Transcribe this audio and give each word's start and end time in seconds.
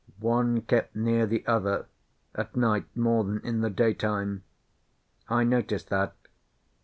One 0.17 0.61
kept 0.61 0.95
near 0.95 1.27
the 1.27 1.45
other, 1.45 1.85
at 2.33 2.55
night 2.55 2.85
more 2.97 3.23
than 3.23 3.39
in 3.45 3.61
the 3.61 3.69
daytime. 3.69 4.41
I 5.29 5.43
noticed 5.43 5.89
that. 5.89 6.15